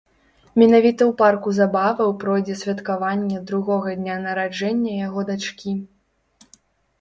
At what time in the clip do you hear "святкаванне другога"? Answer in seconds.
2.61-3.93